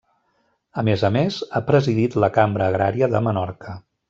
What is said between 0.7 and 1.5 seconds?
A més a més,